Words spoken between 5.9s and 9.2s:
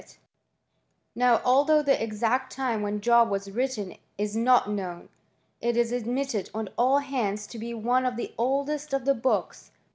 admitted on all hands to be one of the oldest of the